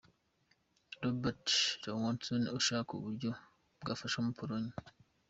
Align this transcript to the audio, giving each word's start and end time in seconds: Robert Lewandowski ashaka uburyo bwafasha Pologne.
Robert 1.03 1.45
Lewandowski 1.83 2.51
ashaka 2.59 2.89
uburyo 2.93 3.29
bwafasha 3.81 4.17
Pologne. 4.37 4.71